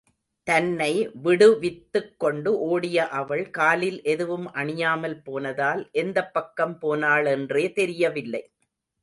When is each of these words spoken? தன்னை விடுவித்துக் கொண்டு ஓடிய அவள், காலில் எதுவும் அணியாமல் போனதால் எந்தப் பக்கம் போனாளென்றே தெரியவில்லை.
தன்னை 0.47 1.09
விடுவித்துக் 1.23 2.19
கொண்டு 2.19 2.59
ஓடிய 2.59 3.07
அவள், 3.09 3.49
காலில் 3.49 3.99
எதுவும் 4.03 4.47
அணியாமல் 4.53 5.23
போனதால் 5.23 5.89
எந்தப் 5.91 6.33
பக்கம் 6.33 6.75
போனாளென்றே 6.81 7.71
தெரியவில்லை. 7.73 8.43